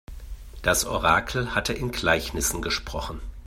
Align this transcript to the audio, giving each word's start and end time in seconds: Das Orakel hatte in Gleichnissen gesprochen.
Das 0.63 0.83
Orakel 0.85 1.53
hatte 1.53 1.73
in 1.73 1.91
Gleichnissen 1.91 2.63
gesprochen. 2.63 3.21